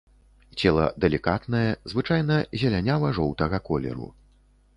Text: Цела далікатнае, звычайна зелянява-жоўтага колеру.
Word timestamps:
Цела 0.61 0.87
далікатнае, 1.03 1.69
звычайна 1.93 2.39
зелянява-жоўтага 2.63 3.57
колеру. 3.71 4.11